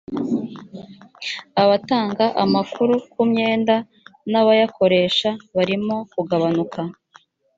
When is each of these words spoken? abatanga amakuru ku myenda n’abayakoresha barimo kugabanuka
abatanga 1.63 2.25
amakuru 2.43 2.93
ku 3.11 3.21
myenda 3.29 3.75
n’abayakoresha 4.31 5.29
barimo 5.55 5.95
kugabanuka 6.13 6.79